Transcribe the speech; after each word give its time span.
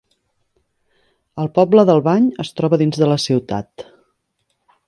El 1.43 1.51
poble 1.59 1.85
d'Albany 1.91 2.27
es 2.47 2.53
troba 2.61 2.83
dins 2.85 3.01
de 3.03 3.11
la 3.15 3.19
ciutat. 3.29 3.89